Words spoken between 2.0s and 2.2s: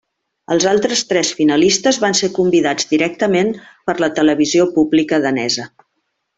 van